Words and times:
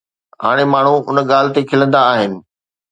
هاڻي 0.43 0.65
ماڻهو 0.73 0.95
ان 1.09 1.17
ڳالهه 1.31 1.53
تي 1.55 1.61
کلندا 1.69 1.99
آهن. 2.13 2.31